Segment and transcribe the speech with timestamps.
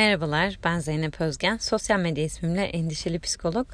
[0.00, 1.56] Merhabalar, ben Zeynep Özgen.
[1.56, 3.66] Sosyal medya ismimle endişeli psikolog.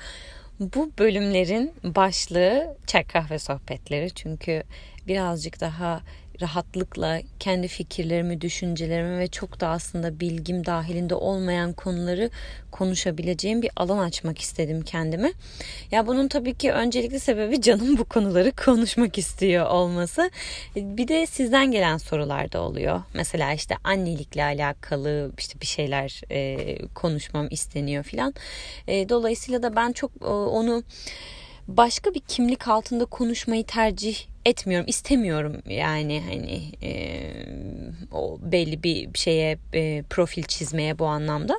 [0.61, 4.11] Bu bölümlerin başlığı çay kahve sohbetleri.
[4.11, 4.63] Çünkü
[5.09, 6.01] birazcık daha
[6.41, 12.31] rahatlıkla kendi fikirlerimi, düşüncelerimi ve çok da aslında bilgim dahilinde olmayan konuları
[12.71, 15.33] konuşabileceğim bir alan açmak istedim kendime.
[15.91, 20.31] Ya bunun tabii ki öncelikli sebebi canım bu konuları konuşmak istiyor olması.
[20.77, 23.03] Bir de sizden gelen sorular da oluyor.
[23.15, 28.35] Mesela işte annelikle alakalı işte bir şeyler e, konuşmam isteniyor filan.
[28.89, 30.83] E, dolayısıyla da ben çok e, onu
[31.69, 37.23] başka bir kimlik altında konuşmayı tercih etmiyorum, istemiyorum yani hani e,
[38.13, 41.59] o belli bir şeye e, profil çizmeye bu anlamda.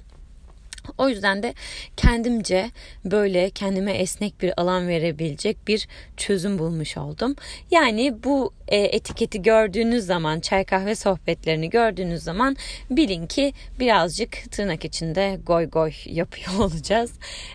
[0.97, 1.53] O yüzden de
[1.97, 2.71] kendimce
[3.05, 5.87] böyle kendime esnek bir alan verebilecek bir
[6.17, 7.35] çözüm bulmuş oldum.
[7.71, 12.55] Yani bu e, etiketi gördüğünüz zaman, çay kahve sohbetlerini gördüğünüz zaman
[12.89, 17.11] bilin ki birazcık tırnak içinde goy goy yapıyor olacağız.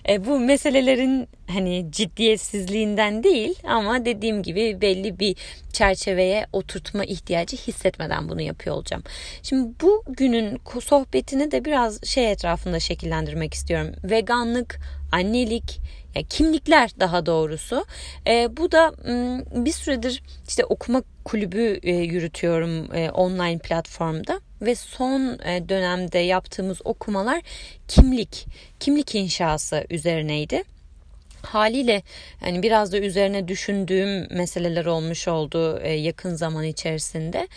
[0.08, 5.36] E, bu meselelerin hani ciddiyetsizliğinden değil ama dediğim gibi belli bir
[5.72, 9.02] çerçeveye oturtma ihtiyacı hissetmeden bunu yapıyor olacağım.
[9.42, 12.80] Şimdi bu günün sohbetini de biraz şey etrafında
[13.22, 13.94] şekillendirmek istiyorum.
[14.04, 14.78] Veganlık,
[15.12, 15.80] annelik,
[16.14, 17.84] yani kimlikler daha doğrusu.
[18.26, 18.92] E, bu da
[19.64, 26.78] bir süredir işte okuma kulübü e, yürütüyorum e, online platformda ve son e, dönemde yaptığımız
[26.84, 27.42] okumalar
[27.88, 28.46] kimlik,
[28.80, 30.62] kimlik inşası üzerineydi
[31.46, 32.02] haliyle
[32.46, 37.48] yani biraz da üzerine düşündüğüm meseleler olmuş oldu e, yakın zaman içerisinde.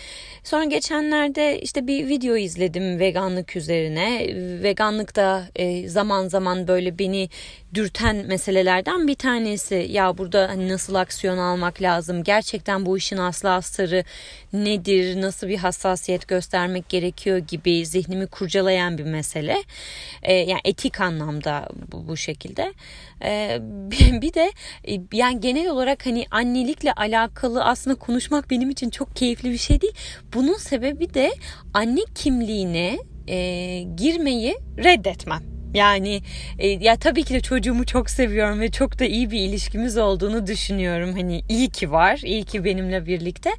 [0.44, 4.28] Sonra geçenlerde işte bir video izledim veganlık üzerine.
[4.64, 7.30] Veganlık da e, zaman zaman böyle beni
[7.74, 9.88] dürten meselelerden bir tanesi.
[9.90, 12.24] Ya burada hani nasıl aksiyon almak lazım?
[12.24, 14.04] Gerçekten bu işin aslı astarı
[14.54, 15.22] nedir?
[15.22, 19.64] Nasıl bir hassasiyet göstermek gerekiyor gibi zihnimi kurcalayan bir mesele.
[20.24, 22.74] E, yani etik anlamda bu, şekilde.
[24.22, 24.52] bir de
[24.88, 29.82] e, yani genel olarak hani annelikle alakalı aslında konuşmak benim için çok keyifli bir şey
[29.82, 29.94] değil.
[30.34, 31.32] Bunun sebebi de
[31.74, 33.38] anne kimliğine e,
[33.82, 35.55] girmeyi reddetmem.
[35.76, 36.22] Yani
[36.60, 40.48] e, ya tabii ki de çocuğumu çok seviyorum ve çok da iyi bir ilişkimiz olduğunu
[40.48, 41.14] düşünüyorum.
[41.14, 43.50] Hani iyi ki var, iyi ki benimle birlikte.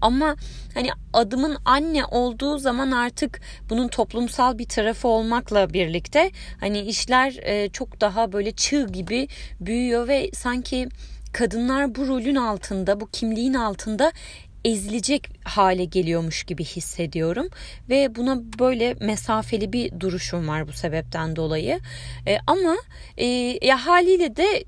[0.00, 0.36] Ama
[0.74, 7.68] hani adımın anne olduğu zaman artık bunun toplumsal bir tarafı olmakla birlikte hani işler e,
[7.68, 9.28] çok daha böyle çığ gibi
[9.60, 10.88] büyüyor ve sanki
[11.32, 14.12] kadınlar bu rolün altında, bu kimliğin altında
[14.64, 17.48] ezilecek hale geliyormuş gibi hissediyorum
[17.88, 21.80] ve buna böyle mesafeli bir duruşum var bu sebepten dolayı.
[22.26, 22.76] E, ama
[23.16, 23.26] e,
[23.62, 24.64] ya haliyle de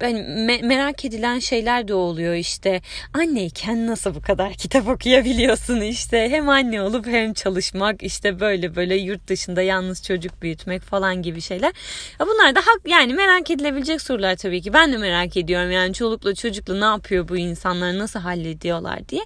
[0.00, 2.80] ben me- merak edilen şeyler de oluyor işte.
[3.14, 6.28] Anneyken nasıl bu kadar kitap okuyabiliyorsun işte.
[6.30, 11.40] Hem anne olup hem çalışmak işte böyle böyle yurt dışında yalnız çocuk büyütmek falan gibi
[11.40, 11.72] şeyler.
[12.20, 14.72] Ya bunlar da hak yani merak edilebilecek sorular tabii ki.
[14.72, 19.22] Ben de merak ediyorum yani çolukla çocukla ne yapıyor bu insanlar nasıl hallediyorlar diye.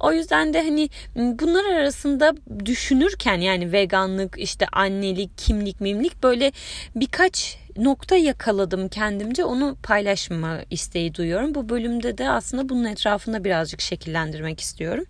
[0.00, 2.34] O yüzden de hani bunlar arasında
[2.64, 6.52] düşünürken yani veganlık işte annelik kimlik mimlik böyle
[6.96, 11.54] birkaç nokta yakaladım kendimce onu paylaşma isteği duyuyorum.
[11.54, 15.04] Bu bölümde de aslında bunun etrafında birazcık şekillendirmek istiyorum.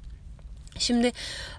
[0.78, 1.12] Şimdi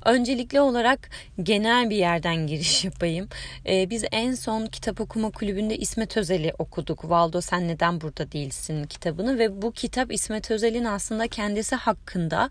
[0.06, 1.10] öncelikli olarak
[1.44, 3.30] genel bir yerden giriş yapayım.
[3.66, 7.10] Ee, biz en son kitap okuma kulübünde İsmet Özel'i okuduk.
[7.10, 12.50] Valdo Sen Neden Burada Değilsin kitabını ve bu kitap İsmet Özel'in aslında kendisi hakkında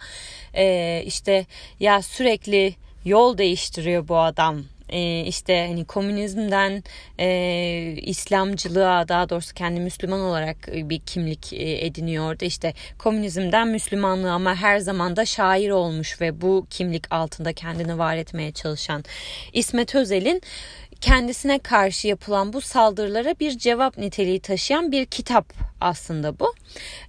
[0.55, 1.47] e, işte
[1.81, 2.75] ya sürekli
[3.05, 6.82] yol değiştiriyor bu adam e, işte hani komünizmden
[7.19, 7.28] e,
[8.02, 12.44] İslamcılığa daha doğrusu kendi Müslüman olarak bir kimlik e, ediniyordu.
[12.44, 18.16] İşte komünizmden Müslümanlığa ama her zaman da şair olmuş ve bu kimlik altında kendini var
[18.16, 19.04] etmeye çalışan
[19.52, 20.42] İsmet Özel'in
[21.00, 26.54] kendisine karşı yapılan bu saldırılara bir cevap niteliği taşıyan bir kitap aslında bu.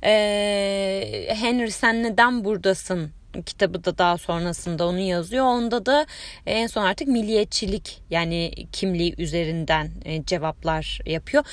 [0.04, 5.46] Ee, Henry sen neden buradasın kitabı da daha sonrasında onu yazıyor.
[5.46, 6.06] Onda da
[6.46, 11.44] en son artık milliyetçilik yani kimliği üzerinden e, cevaplar yapıyor.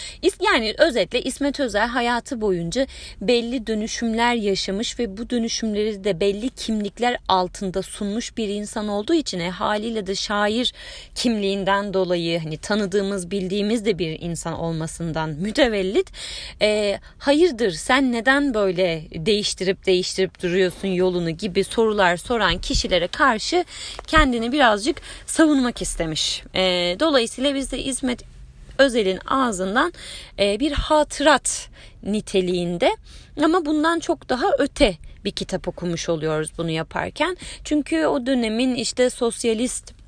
[0.40, 2.86] Yani özetle İsmet Özel hayatı boyunca
[3.20, 9.40] belli dönüşümler yaşamış ve bu dönüşümleri de belli kimlikler altında sunmuş bir insan olduğu için
[9.40, 10.72] e, haliyle de şair
[11.14, 16.10] kimliğinden dolayı hani tanıdığımız bildiğimiz de bir insan olmasından mütevellit
[16.62, 23.64] e, hayırdır sen neden böyle değiştirip değiştirip duruyorsun yolunu gibi sorular soran kişilere karşı
[24.06, 26.42] kendini birazcık savunmak istemiş.
[26.54, 26.62] E,
[27.00, 28.22] dolayısıyla biz de İsmet
[28.78, 29.92] Özel'in ağzından
[30.38, 31.68] e, bir hatırat
[32.02, 32.96] niteliğinde
[33.44, 37.36] ama bundan çok daha öte bir kitap okumuş oluyoruz bunu yaparken.
[37.64, 40.03] Çünkü o dönemin işte sosyalist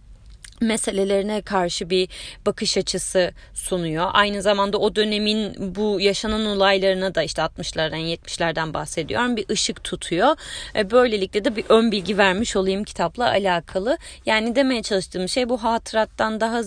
[0.61, 2.09] meselelerine karşı bir
[2.47, 4.11] bakış açısı sunuyor.
[4.13, 9.37] Aynı zamanda o dönemin bu yaşanan olaylarına da işte 60'lardan 70'lerden bahsediyorum.
[9.37, 10.37] Bir ışık tutuyor.
[10.77, 13.99] E, böylelikle de bir ön bilgi vermiş olayım kitapla alakalı.
[14.27, 16.61] Yani demeye çalıştığım şey bu hatırattan daha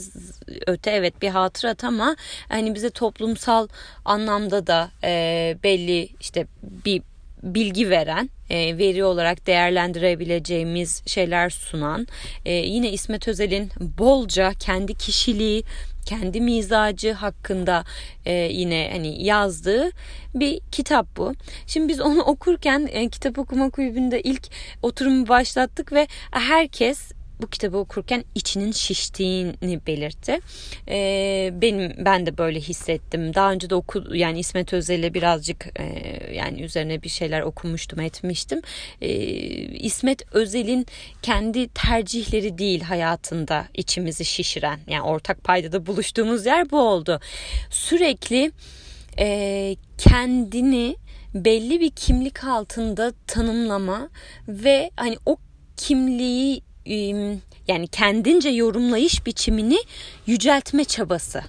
[0.67, 2.15] öte evet bir hatırat ama
[2.49, 3.67] hani bize toplumsal
[4.05, 7.01] anlamda da e, belli işte bir
[7.43, 12.07] bilgi veren, e, veri olarak değerlendirebileceğimiz şeyler sunan,
[12.45, 15.63] e, yine İsmet Özel'in bolca kendi kişiliği,
[16.05, 17.83] kendi mizacı hakkında
[18.25, 19.89] e, yine hani yazdığı
[20.35, 21.33] bir kitap bu.
[21.67, 24.47] Şimdi biz onu okurken kitap okuma kulübünde ilk
[24.81, 30.39] oturumu başlattık ve herkes bu kitabı okurken içinin şiştiğini belirtti.
[30.87, 33.33] Ee, benim ben de böyle hissettim.
[33.33, 35.85] Daha önce de oku yani İsmet Özel'e birazcık e,
[36.33, 38.61] yani üzerine bir şeyler okumuştum, etmiştim.
[39.01, 39.09] Ee,
[39.65, 40.85] İsmet Özel'in
[41.21, 47.19] kendi tercihleri değil hayatında içimizi şişiren yani ortak paydada buluştuğumuz yer bu oldu.
[47.69, 48.51] Sürekli
[49.19, 50.95] e, kendini
[51.33, 54.09] belli bir kimlik altında tanımlama
[54.47, 55.37] ve hani o
[55.77, 56.61] kimliği
[57.67, 59.77] yani kendince yorumlayış biçimini
[60.27, 61.41] yüceltme çabası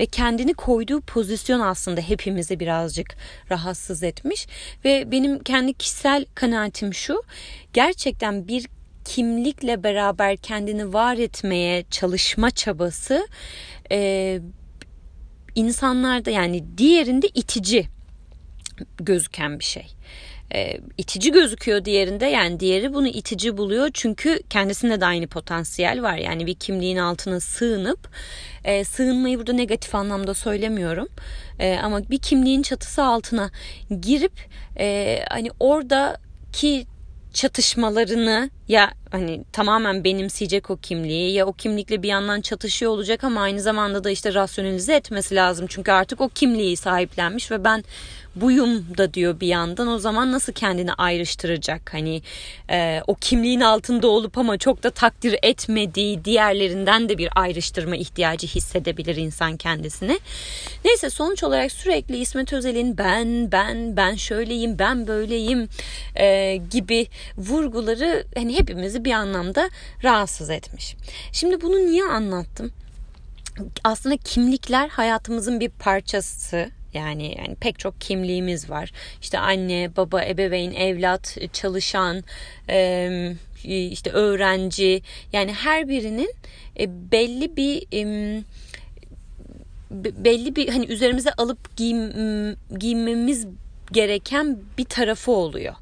[0.00, 3.16] ve kendini koyduğu pozisyon aslında hepimizi birazcık
[3.50, 4.46] rahatsız etmiş.
[4.84, 7.22] Ve benim kendi kişisel kanaatim şu
[7.72, 8.66] gerçekten bir
[9.04, 13.28] kimlikle beraber kendini var etmeye çalışma çabası
[13.90, 14.40] e,
[15.54, 17.88] insanlarda yani diğerinde itici
[18.96, 19.86] gözüken bir şey
[20.54, 22.26] e, itici gözüküyor diğerinde.
[22.26, 23.90] Yani diğeri bunu itici buluyor.
[23.94, 26.16] Çünkü kendisinde de aynı potansiyel var.
[26.16, 28.08] Yani bir kimliğin altına sığınıp
[28.64, 31.08] e, sığınmayı burada negatif anlamda söylemiyorum.
[31.58, 33.50] E, ama bir kimliğin çatısı altına
[34.00, 34.32] girip
[34.78, 36.86] e, hani oradaki
[37.32, 43.40] çatışmalarını ya hani tamamen benimseyecek o kimliği ya o kimlikle bir yandan çatışıyor olacak ama
[43.40, 45.66] aynı zamanda da işte rasyonalize etmesi lazım.
[45.68, 47.84] Çünkü artık o kimliği sahiplenmiş ve ben
[48.40, 52.22] buyum da diyor bir yandan o zaman nasıl kendini ayrıştıracak hani
[52.70, 58.46] e, o kimliğin altında olup ama çok da takdir etmediği diğerlerinden de bir ayrıştırma ihtiyacı
[58.46, 60.18] hissedebilir insan kendisine.
[60.84, 65.68] Neyse sonuç olarak sürekli İsmet Özel'in ben ben ben şöyleyim ben böyleyim
[66.16, 67.06] e, gibi
[67.36, 69.70] vurguları hani hepimizi bir anlamda
[70.04, 70.96] rahatsız etmiş.
[71.32, 72.72] Şimdi bunu niye anlattım?
[73.84, 78.92] Aslında kimlikler hayatımızın bir parçası yani yani pek çok kimliğimiz var.
[79.22, 82.22] İşte anne, baba, ebeveyn, evlat, çalışan,
[83.64, 85.02] işte öğrenci.
[85.32, 86.34] Yani her birinin
[86.80, 87.82] e, belli bir
[90.24, 93.46] belli bir hani üzerimize alıp giyim, giymemiz
[93.92, 95.74] gereken bir tarafı oluyor.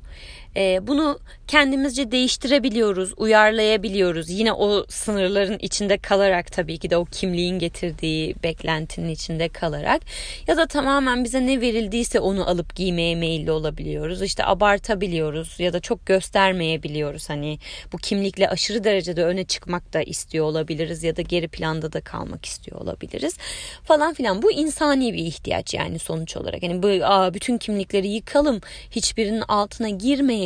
[0.56, 4.30] E, bunu kendimizce değiştirebiliyoruz, uyarlayabiliyoruz.
[4.30, 10.02] Yine o sınırların içinde kalarak tabii ki de o kimliğin getirdiği beklentinin içinde kalarak
[10.46, 14.22] ya da tamamen bize ne verildiyse onu alıp giymeye meyilli olabiliyoruz.
[14.22, 17.30] İşte abartabiliyoruz ya da çok göstermeyebiliyoruz.
[17.30, 17.58] Hani
[17.92, 22.44] bu kimlikle aşırı derecede öne çıkmak da istiyor olabiliriz ya da geri planda da kalmak
[22.44, 23.36] istiyor olabiliriz
[23.84, 24.42] falan filan.
[24.42, 26.62] Bu insani bir ihtiyaç yani sonuç olarak.
[26.62, 28.60] Hani bu aa, bütün kimlikleri yıkalım,
[28.90, 29.88] hiçbirinin altına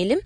[0.00, 0.20] girmeyelim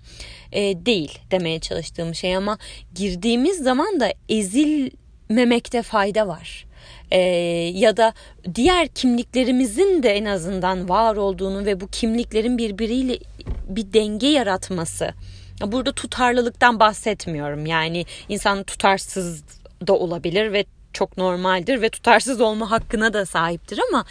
[0.51, 2.57] e, değil demeye çalıştığım şey ama
[2.95, 6.65] girdiğimiz zaman da ezilmemekte fayda var.
[7.11, 7.19] E,
[7.73, 8.13] ya da
[8.55, 13.19] diğer kimliklerimizin de en azından var olduğunu ve bu kimliklerin birbiriyle
[13.67, 15.13] bir denge yaratması.
[15.61, 17.65] Burada tutarlılıktan bahsetmiyorum.
[17.65, 19.43] Yani insan tutarsız
[19.87, 24.05] da olabilir ve çok normaldir ve tutarsız olma hakkına da sahiptir ama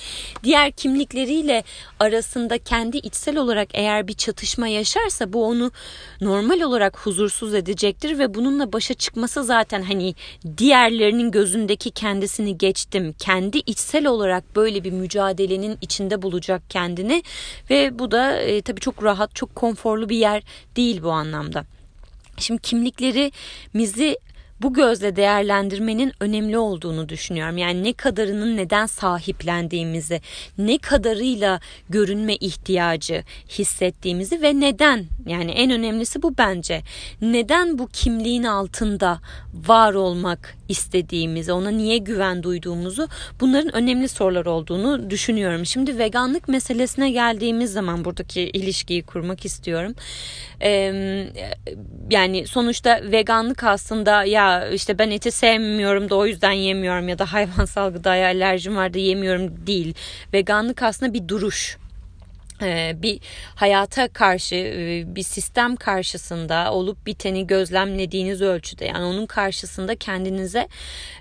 [0.45, 1.65] diğer kimlikleriyle
[2.01, 5.71] arasında kendi içsel olarak eğer bir çatışma yaşarsa bu onu
[6.21, 10.15] normal olarak huzursuz edecektir ve bununla başa çıkması zaten hani
[10.59, 13.15] diğerlerinin gözündeki kendisini geçtim.
[13.19, 17.23] Kendi içsel olarak böyle bir mücadelenin içinde bulacak kendini
[17.71, 20.43] ve bu da e, tabii çok rahat, çok konforlu bir yer
[20.77, 21.65] değil bu anlamda.
[22.39, 24.19] Şimdi kimliklerimizi
[24.63, 27.59] bu gözle değerlendirmenin önemli olduğunu düşünüyorum.
[27.59, 30.21] Yani ne kadarının neden sahiplendiğimizi,
[30.59, 36.83] ne kadarıyla görünme ihtiyacı hissettiğimizi ve neden yani en önemlisi bu bence.
[37.21, 39.21] Neden bu kimliğin altında
[39.67, 43.09] var olmak istediğimizi, ona niye güven duyduğumuzu
[43.41, 45.67] bunların önemli sorular olduğunu düşünüyorum.
[45.67, 49.95] Şimdi veganlık meselesine geldiğimiz zaman buradaki ilişkiyi kurmak istiyorum.
[50.63, 51.27] Ee,
[52.11, 57.33] yani sonuçta veganlık aslında ya işte ben eti sevmiyorum da o yüzden yemiyorum ya da
[57.33, 59.95] hayvansal gıdaya alerjim var da yemiyorum değil.
[60.33, 61.79] Veganlık aslında bir duruş
[63.03, 63.21] bir
[63.55, 70.69] hayata karşı e, bir sistem karşısında olup biteni gözlemlediğiniz ölçüde yani onun karşısında kendinize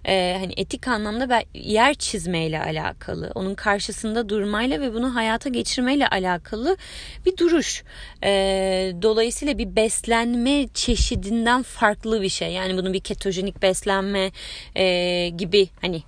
[0.05, 6.77] e, hani etik anlamda yer çizmeyle alakalı onun karşısında durmayla ve bunu hayata geçirmeyle alakalı
[7.25, 7.83] bir duruş
[8.23, 8.29] e,
[9.01, 14.31] dolayısıyla bir beslenme çeşidinden farklı bir şey yani bunu bir ketojenik beslenme
[14.75, 16.03] e, gibi hani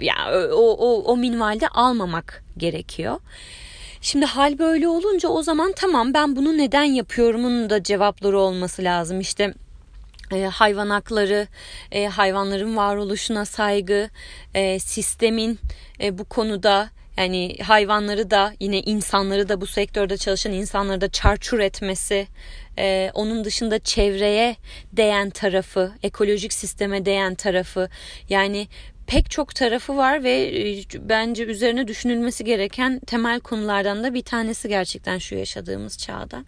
[0.00, 0.14] ya
[0.52, 3.20] o, o, o minvalde almamak gerekiyor.
[4.00, 9.20] Şimdi hal böyle olunca o zaman tamam ben bunu neden yapıyorumun da cevapları olması lazım.
[9.20, 9.54] İşte
[10.32, 11.46] e, hayvan hakları,
[11.92, 14.10] e, hayvanların varoluşuna saygı,
[14.54, 15.58] e, sistemin
[16.12, 22.26] bu konuda yani hayvanları da yine insanları da bu sektörde çalışan insanları da çarçur etmesi,
[23.14, 24.56] onun dışında çevreye
[24.92, 27.88] değen tarafı, ekolojik sisteme değen tarafı
[28.28, 28.68] yani
[29.10, 34.68] pek çok tarafı var ve e, bence üzerine düşünülmesi gereken temel konulardan da bir tanesi
[34.68, 36.44] gerçekten şu yaşadığımız çağda.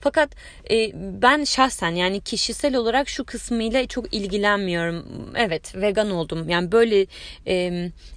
[0.00, 0.30] Fakat
[0.70, 5.04] e, ben şahsen yani kişisel olarak şu kısmıyla çok ilgilenmiyorum.
[5.36, 6.48] Evet vegan oldum.
[6.48, 7.06] Yani böyle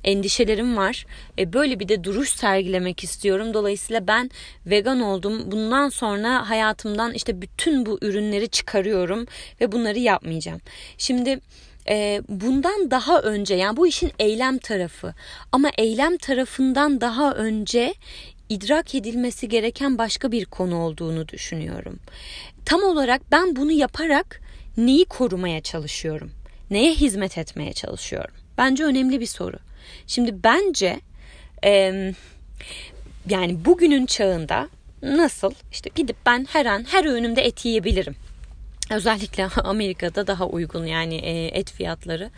[0.03, 1.05] endişelerim var.
[1.39, 3.53] E, böyle bir de duruş sergilemek istiyorum.
[3.53, 4.31] Dolayısıyla ben
[4.65, 5.51] vegan oldum.
[5.51, 9.25] Bundan sonra hayatımdan işte bütün bu ürünleri çıkarıyorum
[9.61, 10.61] ve bunları yapmayacağım.
[10.97, 11.39] Şimdi
[11.89, 15.13] e, bundan daha önce yani bu işin eylem tarafı
[15.51, 17.93] ama eylem tarafından daha önce
[18.49, 21.99] idrak edilmesi gereken başka bir konu olduğunu düşünüyorum.
[22.65, 24.41] Tam olarak ben bunu yaparak
[24.77, 26.31] neyi korumaya çalışıyorum?
[26.71, 28.35] Neye hizmet etmeye çalışıyorum?
[28.57, 29.57] Bence önemli bir soru.
[30.07, 30.99] Şimdi bence
[31.63, 31.93] e,
[33.29, 34.69] yani bugünün çağında
[35.01, 38.15] nasıl işte gidip ben her an her öğünümde et yiyebilirim
[38.91, 42.29] Özellikle Amerika'da daha uygun yani e, et fiyatları.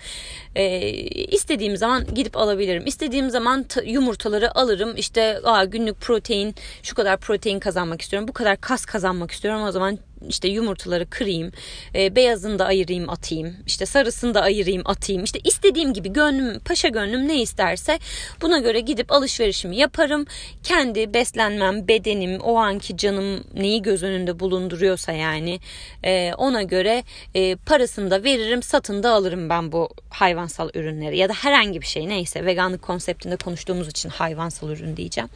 [0.55, 0.79] E,
[1.11, 2.83] istediğim zaman gidip alabilirim.
[2.85, 4.93] İstediğim zaman yumurtaları alırım.
[4.97, 8.27] İşte aa, günlük protein şu kadar protein kazanmak istiyorum.
[8.27, 9.63] Bu kadar kas kazanmak istiyorum.
[9.63, 11.51] O zaman işte yumurtaları kırayım,
[11.95, 15.23] e, beyazını da ayırayım atayım, işte sarısını da ayırayım atayım.
[15.23, 17.99] İşte istediğim gibi gönlüm, paşa gönlüm ne isterse
[18.41, 20.25] buna göre gidip alışverişimi yaparım.
[20.63, 25.59] Kendi beslenmem, bedenim, o anki canım neyi göz önünde bulunduruyorsa yani
[26.03, 27.03] e, ona göre
[27.35, 31.85] e, parasını da veririm, satın da alırım ben bu hayvansal ürünleri ya da herhangi bir
[31.85, 35.29] şey neyse veganlık konseptinde konuştuğumuz için hayvansal ürün diyeceğim.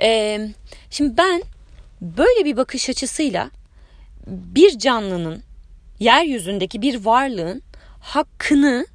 [0.00, 0.40] E,
[0.90, 1.42] şimdi ben
[2.00, 3.50] böyle bir bakış açısıyla
[4.26, 5.42] bir canlının
[5.98, 7.62] yeryüzündeki bir varlığın
[8.00, 8.86] hakkını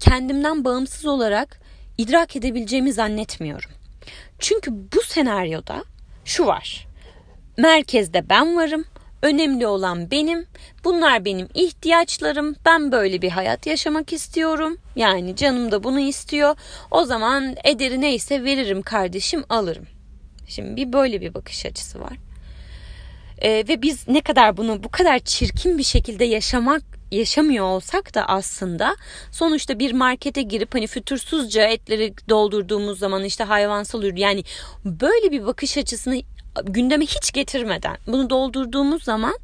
[0.00, 1.60] kendimden bağımsız olarak
[1.98, 3.70] idrak edebileceğimi zannetmiyorum.
[4.38, 5.84] Çünkü bu senaryoda
[6.24, 6.86] şu var.
[7.56, 8.84] Merkezde ben varım.
[9.22, 10.46] Önemli olan benim.
[10.84, 12.56] Bunlar benim ihtiyaçlarım.
[12.64, 14.78] Ben böyle bir hayat yaşamak istiyorum.
[14.96, 16.56] Yani canım da bunu istiyor.
[16.90, 19.86] O zaman ederi neyse veririm kardeşim alırım.
[20.48, 22.12] Şimdi bir böyle bir bakış açısı var.
[23.44, 28.28] E, ve biz ne kadar bunu bu kadar çirkin bir şekilde yaşamak yaşamıyor olsak da
[28.28, 28.96] aslında
[29.30, 34.44] sonuçta bir markete girip hani fütursuzca etleri doldurduğumuz zaman işte hayvansal ürün yani
[34.84, 36.22] böyle bir bakış açısını
[36.64, 39.38] gündeme hiç getirmeden bunu doldurduğumuz zaman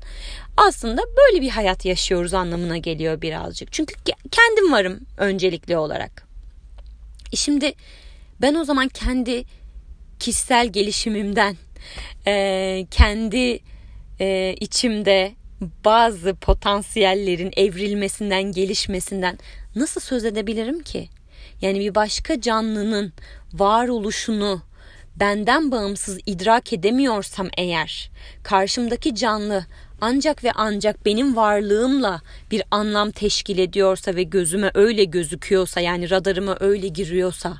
[0.57, 3.73] aslında böyle bir hayat yaşıyoruz anlamına geliyor birazcık.
[3.73, 3.95] Çünkü
[4.31, 6.27] kendim varım öncelikli olarak.
[7.33, 7.73] E şimdi
[8.41, 9.45] ben o zaman kendi
[10.19, 11.57] kişisel gelişimimden,
[12.91, 13.61] kendi
[14.21, 15.35] e, içimde
[15.85, 19.39] bazı potansiyellerin evrilmesinden, gelişmesinden
[19.77, 21.09] nasıl söz edebilirim ki?
[21.63, 23.13] Yani bir başka canlının
[23.53, 24.63] varoluşunu
[25.17, 28.11] benden bağımsız idrak edemiyorsam eğer
[28.43, 29.67] karşımdaki canlı
[30.01, 36.57] ancak ve ancak benim varlığımla bir anlam teşkil ediyorsa ve gözüme öyle gözüküyorsa yani radarıma
[36.61, 37.57] öyle giriyorsa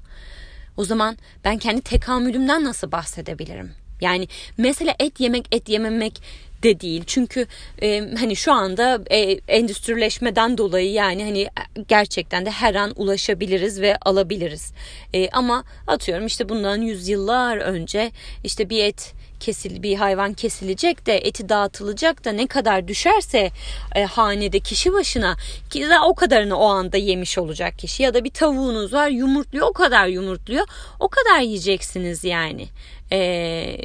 [0.77, 3.71] o zaman ben kendi tekamülümden nasıl bahsedebilirim?
[4.01, 6.23] Yani mesela et yemek et yememek
[6.63, 7.05] de değil.
[7.07, 7.47] Çünkü
[7.83, 11.49] e, hani şu anda e, endüstrileşmeden dolayı yani hani
[11.89, 14.73] gerçekten de her an ulaşabiliriz ve alabiliriz.
[15.15, 18.13] E, ama atıyorum işte bundan yüzyıllar önce
[18.45, 23.51] işte bir et kesil bir hayvan kesilecek de eti dağıtılacak da ne kadar düşerse
[23.95, 25.37] e, hanede kişi başına
[25.71, 29.67] ki da o kadarını o anda yemiş olacak kişi ya da bir tavuğunuz var yumurtluyor
[29.67, 30.67] o kadar yumurtluyor
[31.01, 32.67] o kadar yiyeceksiniz yani.
[33.13, 33.79] E,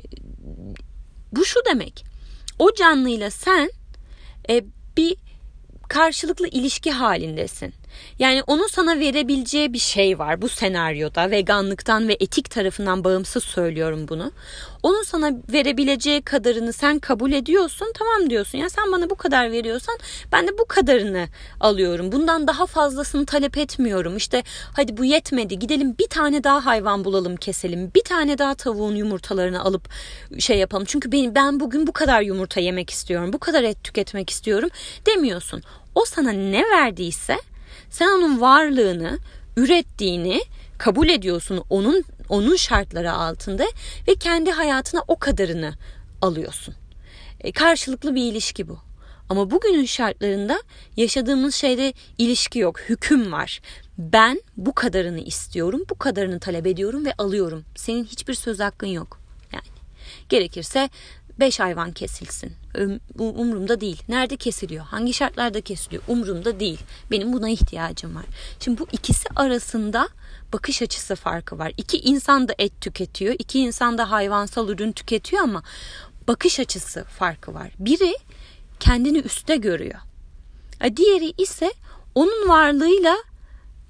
[1.31, 2.14] bu şu demek
[2.59, 3.71] o canlıyla sen
[4.49, 4.63] e,
[4.97, 5.17] bir
[5.89, 7.73] karşılıklı ilişki halindesin.
[8.19, 11.31] Yani onun sana verebileceği bir şey var bu senaryoda.
[11.31, 14.31] Veganlıktan ve etik tarafından bağımsız söylüyorum bunu.
[14.83, 17.91] Onun sana verebileceği kadarını sen kabul ediyorsun.
[17.93, 19.97] Tamam diyorsun ya sen bana bu kadar veriyorsan
[20.31, 21.27] ben de bu kadarını
[21.59, 22.11] alıyorum.
[22.11, 24.17] Bundan daha fazlasını talep etmiyorum.
[24.17, 27.91] İşte hadi bu yetmedi gidelim bir tane daha hayvan bulalım keselim.
[27.95, 29.89] Bir tane daha tavuğun yumurtalarını alıp
[30.39, 30.85] şey yapalım.
[30.85, 33.33] Çünkü ben, ben bugün bu kadar yumurta yemek istiyorum.
[33.33, 34.69] Bu kadar et tüketmek istiyorum
[35.05, 35.63] demiyorsun.
[35.95, 37.37] O sana ne verdiyse
[37.89, 39.19] sen onun varlığını,
[39.57, 40.41] ürettiğini
[40.77, 43.65] kabul ediyorsun onun onun şartları altında
[44.07, 45.73] ve kendi hayatına o kadarını
[46.21, 46.75] alıyorsun.
[47.39, 48.79] E, karşılıklı bir ilişki bu.
[49.29, 50.59] Ama bugünün şartlarında
[50.97, 53.61] yaşadığımız şeyde ilişki yok, hüküm var.
[53.97, 57.65] Ben bu kadarını istiyorum, bu kadarını talep ediyorum ve alıyorum.
[57.75, 59.19] Senin hiçbir söz hakkın yok.
[59.53, 59.65] Yani
[60.29, 60.89] gerekirse
[61.39, 62.53] 5 hayvan kesilsin.
[63.19, 64.03] Umurumda değil.
[64.07, 64.85] Nerede kesiliyor?
[64.85, 66.03] Hangi şartlarda kesiliyor?
[66.07, 66.79] Umurumda değil.
[67.11, 68.25] Benim buna ihtiyacım var.
[68.59, 70.09] Şimdi bu ikisi arasında
[70.53, 71.71] bakış açısı farkı var.
[71.77, 73.35] İki insan da et tüketiyor.
[73.39, 75.63] iki insan da hayvansal ürün tüketiyor ama
[76.27, 77.71] bakış açısı farkı var.
[77.79, 78.15] Biri
[78.79, 79.99] kendini üste görüyor.
[80.95, 81.73] Diğeri ise
[82.15, 83.15] onun varlığıyla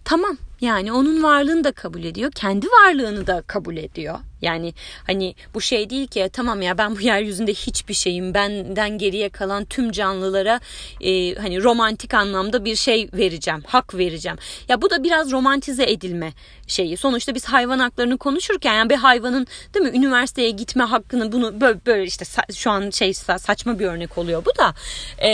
[0.06, 2.32] tamam yani onun varlığını da kabul ediyor.
[2.32, 4.20] Kendi varlığını da kabul ediyor.
[4.46, 4.74] Yani
[5.08, 8.34] hani bu şey değil ki tamam ya ben bu yeryüzünde hiçbir şeyim.
[8.34, 10.60] Benden geriye kalan tüm canlılara
[11.02, 13.64] e, hani romantik anlamda bir şey vereceğim.
[13.68, 14.38] Hak vereceğim.
[14.68, 16.34] Ya bu da biraz romantize edilme
[16.68, 16.98] şeyi.
[16.98, 21.80] Sonuçta biz hayvan haklarını konuşurken yani bir hayvanın değil mi üniversiteye gitme hakkını bunu böyle,
[21.86, 22.26] böyle işte
[22.56, 24.74] şu an şey saçma bir örnek oluyor bu da.
[25.18, 25.30] E,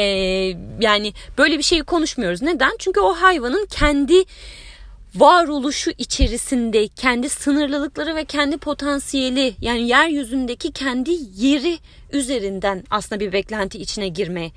[0.79, 2.41] yani böyle bir şeyi konuşmuyoruz.
[2.41, 2.71] Neden?
[2.79, 4.23] Çünkü o hayvanın kendi
[5.15, 11.79] varoluşu içerisinde kendi sınırlılıkları ve kendi potansiyeli yani yeryüzündeki kendi yeri
[12.11, 14.51] üzerinden aslında bir beklenti içine girme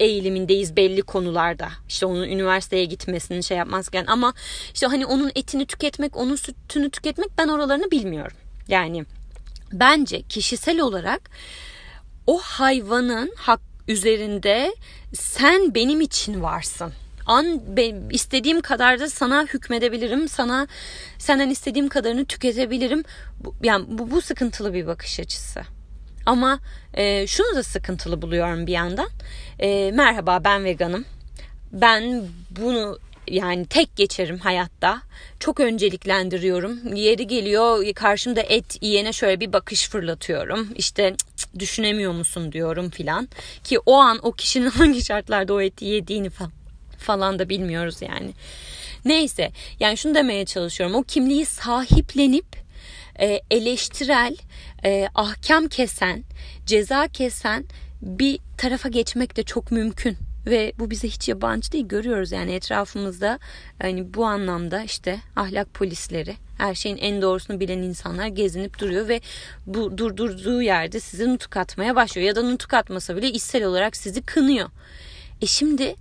[0.00, 1.68] eğilimindeyiz belli konularda.
[1.88, 4.34] İşte onun üniversiteye gitmesini şey yapmazken ama
[4.74, 8.36] işte hani onun etini tüketmek, onun sütünü tüketmek ben oralarını bilmiyorum.
[8.68, 9.04] Yani
[9.72, 11.30] bence kişisel olarak
[12.26, 14.74] o hayvanın hak üzerinde
[15.14, 16.92] sen benim için varsın
[17.30, 17.60] an
[18.10, 20.28] istediğim kadar da sana hükmedebilirim.
[20.28, 20.66] Sana
[21.18, 23.04] senden istediğim kadarını tüketebilirim.
[23.62, 25.60] Yani bu, bu sıkıntılı bir bakış açısı.
[26.26, 26.60] Ama
[26.94, 29.08] e, şunu da sıkıntılı buluyorum bir yandan.
[29.58, 31.04] E, merhaba ben veganım.
[31.72, 35.02] Ben bunu yani tek geçerim hayatta.
[35.40, 36.94] Çok önceliklendiriyorum.
[36.94, 40.68] Yeri geliyor karşımda et yiyene şöyle bir bakış fırlatıyorum.
[40.76, 41.16] İşte
[41.58, 43.28] düşünemiyor musun diyorum filan.
[43.64, 46.59] Ki o an o kişinin hangi şartlarda o eti yediğini falan
[47.00, 48.30] falan da bilmiyoruz yani.
[49.04, 50.96] Neyse yani şunu demeye çalışıyorum.
[50.96, 52.46] O kimliği sahiplenip
[53.20, 54.36] e, eleştirel,
[54.84, 56.24] e, ahkam kesen,
[56.66, 57.64] ceza kesen
[58.02, 63.38] bir tarafa geçmek de çok mümkün ve bu bize hiç yabancı değil görüyoruz yani etrafımızda
[63.82, 69.20] hani bu anlamda işte ahlak polisleri her şeyin en doğrusunu bilen insanlar gezinip duruyor ve
[69.66, 74.22] bu durdurduğu yerde sizi nutuk atmaya başlıyor ya da nutuk atmasa bile içsel olarak sizi
[74.22, 74.70] kınıyor.
[75.42, 75.94] E şimdi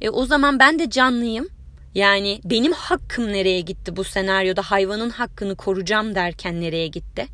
[0.00, 1.48] e, o zaman ben de canlıyım.
[1.94, 7.26] Yani benim hakkım nereye gitti bu senaryoda hayvanın hakkını koruyacağım derken nereye gitti?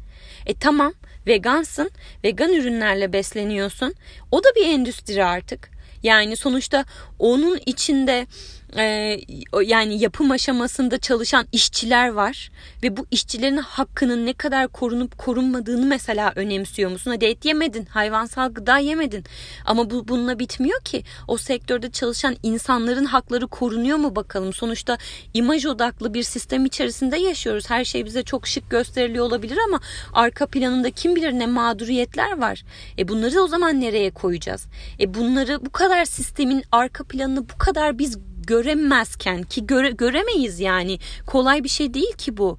[0.47, 0.93] E tamam
[1.27, 1.91] vegansın,
[2.25, 3.95] vegan ürünlerle besleniyorsun.
[4.31, 5.71] O da bir endüstri artık.
[6.03, 6.85] Yani sonuçta
[7.19, 8.27] onun içinde
[8.77, 9.19] e,
[9.63, 12.51] yani yapım aşamasında çalışan işçiler var
[12.83, 17.11] ve bu işçilerin hakkının ne kadar korunup korunmadığını mesela önemsiyor musun?
[17.11, 19.25] Hadi et yemedin, hayvansal gıda yemedin
[19.65, 21.05] ama bu bununla bitmiyor ki.
[21.29, 24.53] O sektörde çalışan insanların hakları korunuyor mu bakalım?
[24.53, 24.99] Sonuçta
[25.35, 27.71] imaj odaklı bir sistem içerisinde yaşıyoruz.
[27.71, 29.81] Her şey bize çok şık gösteriliyor olabilir ama
[30.13, 32.65] arka planında kim bilir ne mağduriyetler var.
[32.99, 34.67] E bunları o zaman nereye koyacağız?
[35.01, 40.99] E bunları bu kadar sistemin arka planını bu kadar biz göremezken ki göre, göremeyiz yani
[41.27, 42.59] kolay bir şey değil ki bu.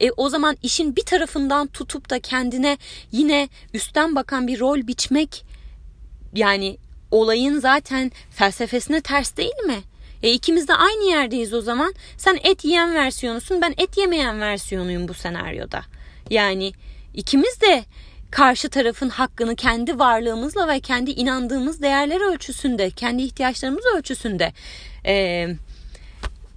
[0.00, 2.78] E, o zaman işin bir tarafından tutup da kendine
[3.12, 5.44] yine üstten bakan bir rol biçmek
[6.34, 6.78] yani
[7.10, 9.78] olayın zaten felsefesine ters değil mi?
[10.22, 11.94] E ikimiz de aynı yerdeyiz o zaman.
[12.16, 15.82] Sen et yiyen versiyonusun, ben et yemeyen versiyonuyum bu senaryoda.
[16.30, 16.72] Yani
[17.14, 17.84] ikimiz de
[18.30, 24.52] karşı tarafın hakkını kendi varlığımızla ve kendi inandığımız değerler ölçüsünde, kendi ihtiyaçlarımız ölçüsünde
[25.06, 25.46] e,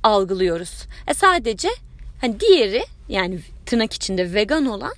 [0.03, 0.86] algılıyoruz.
[1.07, 1.69] E sadece
[2.21, 4.93] hani diğeri yani tırnak içinde vegan olan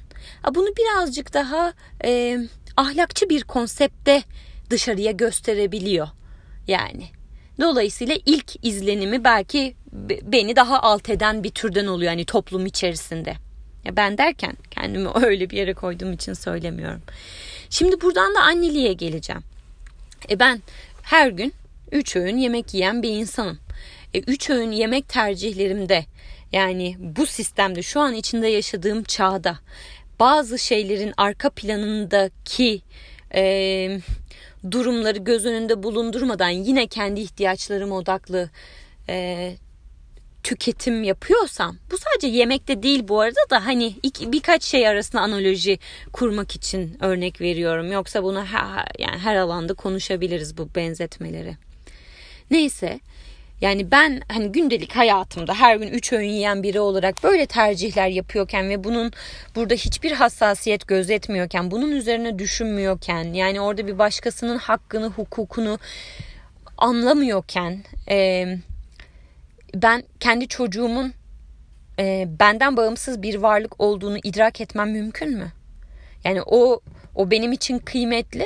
[0.56, 1.74] bunu birazcık daha
[2.06, 2.40] e,
[2.78, 4.24] ahlakçı bir konsepte
[4.70, 6.08] dışarıya gösterebiliyor.
[6.68, 7.04] Yani
[7.62, 9.76] dolayısıyla ilk izlenimi belki
[10.24, 13.36] beni daha alt eden bir türden oluyor hani toplum içerisinde.
[13.86, 17.02] Ya ben derken kendimi öyle bir yere koyduğum için söylemiyorum.
[17.70, 19.44] Şimdi buradan da anneliğe geleceğim.
[20.30, 20.62] E ben
[21.04, 21.54] her gün
[21.92, 23.60] üç öğün yemek yiyen bir insanım.
[24.14, 26.06] E, öğün yemek tercihlerimde
[26.52, 29.60] yani bu sistemde şu an içinde yaşadığım çağda
[30.20, 32.82] bazı şeylerin arka planındaki
[33.36, 34.00] e,
[34.72, 38.50] durumları göz önünde bulundurmadan yine kendi ihtiyaçlarım odaklı
[39.10, 39.56] e,
[40.44, 45.80] tüketim yapıyorsam bu sadece yemekte değil bu arada da hani iki, birkaç şey arasında analoji
[46.14, 47.92] kurmak için örnek veriyorum.
[47.92, 51.58] Yoksa bunu her, yani her alanda konuşabiliriz bu benzetmeleri.
[52.52, 53.00] Neyse
[53.62, 58.70] yani ben hani gündelik hayatımda her gün üç öğün yiyen biri olarak böyle tercihler yapıyorken
[58.70, 59.12] ve bunun
[59.56, 65.80] burada hiçbir hassasiyet gözetmiyorken, bunun üzerine düşünmüyorken, yani orada bir başkasının hakkını, hukukunu
[66.78, 68.46] anlamıyorken, e,
[69.76, 71.14] ben kendi çocuğumun
[72.00, 75.52] e, benden bağımsız bir varlık olduğunu idrak etmem mümkün mü?
[76.24, 76.80] Yani o
[77.16, 78.46] o benim için kıymetli.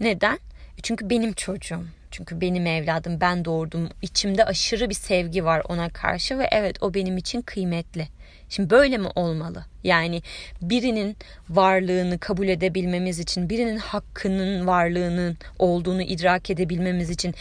[0.00, 0.38] Neden?
[0.82, 1.84] Çünkü benim çocuğum.
[2.10, 3.88] Çünkü benim evladım, ben doğurdum.
[4.02, 8.08] İçimde aşırı bir sevgi var ona karşı ve evet o benim için kıymetli.
[8.48, 9.64] Şimdi böyle mi olmalı?
[9.84, 10.22] Yani
[10.62, 11.16] birinin
[11.48, 17.34] varlığını kabul edebilmemiz için, birinin hakkının varlığının olduğunu idrak edebilmemiz için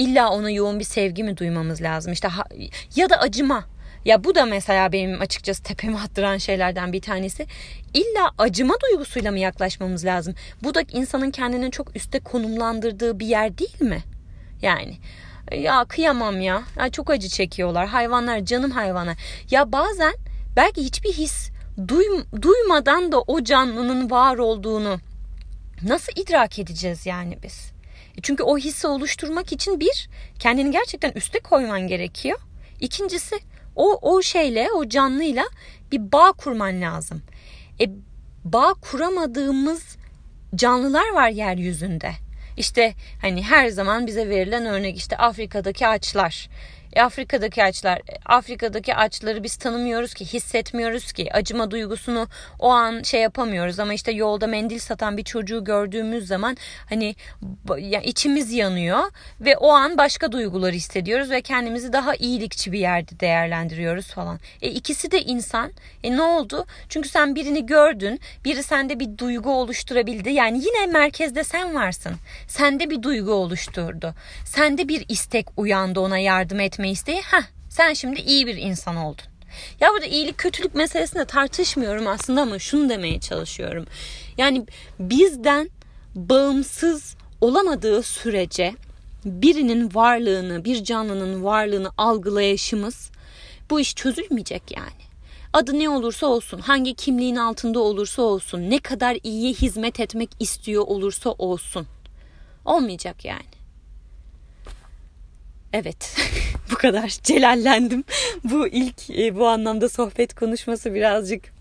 [0.00, 2.12] illa ona yoğun bir sevgi mi duymamız lazım?
[2.12, 2.44] İşte ha,
[2.96, 3.64] ya da acıma.
[4.04, 7.46] Ya bu da mesela benim açıkçası tepeme attıran şeylerden bir tanesi.
[7.94, 10.34] İlla acıma duygusuyla mı yaklaşmamız lazım?
[10.62, 14.02] Bu da insanın kendini çok üste konumlandırdığı bir yer değil mi?
[14.62, 14.98] Yani
[15.52, 16.62] ya kıyamam ya.
[16.76, 17.88] ya çok acı çekiyorlar.
[17.88, 19.16] Hayvanlar canım hayvanlar.
[19.50, 20.14] Ya bazen
[20.56, 21.50] belki hiçbir his
[21.88, 25.00] duym duymadan da o canlının var olduğunu
[25.82, 27.72] nasıl idrak edeceğiz yani biz?
[28.22, 32.38] Çünkü o hissi oluşturmak için bir kendini gerçekten üste koyman gerekiyor.
[32.80, 33.36] İkincisi
[33.76, 35.44] o o şeyle o canlıyla
[35.92, 37.22] bir bağ kurman lazım.
[37.80, 37.84] E
[38.44, 39.96] bağ kuramadığımız
[40.54, 42.12] canlılar var yeryüzünde.
[42.56, 46.48] İşte hani her zaman bize verilen örnek işte Afrika'daki açlar.
[46.92, 51.32] E, Afrika'daki açlar, Afrika'daki açları biz tanımıyoruz ki, hissetmiyoruz ki.
[51.32, 56.56] Acıma duygusunu o an şey yapamıyoruz ama işte yolda mendil satan bir çocuğu gördüğümüz zaman
[56.88, 57.14] hani
[57.78, 59.02] ya içimiz yanıyor
[59.40, 64.38] ve o an başka duyguları hissediyoruz ve kendimizi daha iyilikçi bir yerde değerlendiriyoruz falan.
[64.62, 65.72] E ikisi de insan.
[66.04, 66.66] E ne oldu?
[66.88, 70.30] Çünkü sen birini gördün, biri sende bir duygu oluşturabildi.
[70.30, 72.12] Yani yine merkezde sen varsın.
[72.48, 74.14] Sende bir duygu oluşturdu.
[74.44, 77.20] Sende bir istek uyandı ona yardım etmek etme isteği.
[77.20, 79.24] Heh, sen şimdi iyi bir insan oldun.
[79.80, 83.86] Ya burada iyilik kötülük meselesinde tartışmıyorum aslında ama şunu demeye çalışıyorum.
[84.38, 84.66] Yani
[84.98, 85.70] bizden
[86.14, 88.74] bağımsız olamadığı sürece
[89.24, 93.10] birinin varlığını, bir canlının varlığını algılayışımız
[93.70, 95.02] bu iş çözülmeyecek yani.
[95.52, 100.84] Adı ne olursa olsun, hangi kimliğin altında olursa olsun, ne kadar iyiye hizmet etmek istiyor
[100.86, 101.86] olursa olsun.
[102.64, 103.59] Olmayacak yani.
[105.72, 106.16] Evet.
[106.70, 108.04] bu kadar celallendim.
[108.44, 111.52] Bu ilk e, bu anlamda sohbet konuşması birazcık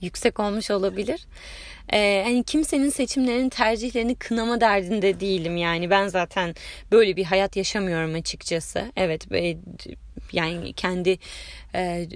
[0.00, 1.26] yüksek olmuş olabilir.
[1.92, 6.54] Ee, hani kimsenin seçimlerinin tercihlerini kınama derdinde değilim yani ben zaten
[6.92, 8.92] böyle bir hayat yaşamıyorum açıkçası.
[8.96, 9.26] Evet
[10.32, 11.18] yani kendi
[11.74, 12.08] e,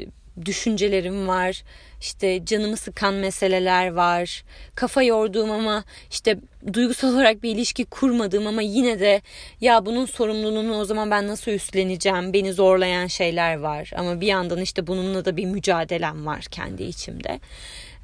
[0.45, 1.63] düşüncelerim var.
[2.01, 4.45] İşte canımı sıkan meseleler var.
[4.75, 6.39] Kafa yorduğum ama işte
[6.73, 9.23] duygusal olarak bir ilişki kurmadığım ama yine de
[9.61, 12.33] ya bunun sorumluluğunu o zaman ben nasıl üstleneceğim?
[12.33, 13.91] Beni zorlayan şeyler var.
[13.97, 17.41] Ama bir yandan işte bununla da bir mücadelem var kendi içimde.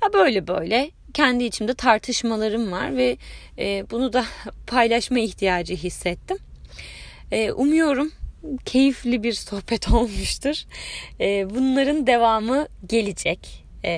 [0.02, 3.16] Ya böyle böyle kendi içimde tartışmalarım var ve
[3.58, 4.24] e, bunu da
[4.66, 6.38] paylaşma ihtiyacı hissettim.
[7.32, 8.12] E, umuyorum
[8.64, 10.62] keyifli bir sohbet olmuştur.
[11.20, 13.64] Ee, bunların devamı gelecek.
[13.84, 13.90] Ee,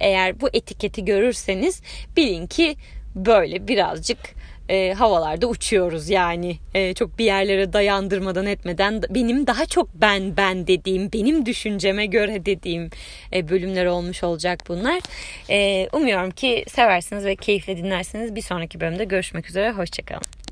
[0.00, 1.82] eğer bu etiketi görürseniz
[2.16, 2.76] bilin ki
[3.14, 4.18] böyle birazcık
[4.68, 10.66] e, havalarda uçuyoruz yani e, çok bir yerlere dayandırmadan etmeden benim daha çok ben ben
[10.66, 12.90] dediğim benim düşünceme göre dediğim
[13.32, 15.00] e, bölümler olmuş olacak bunlar.
[15.50, 18.34] E, umuyorum ki seversiniz ve keyifle dinlersiniz.
[18.34, 19.70] Bir sonraki bölümde görüşmek üzere.
[19.72, 20.43] Hoşçakalın.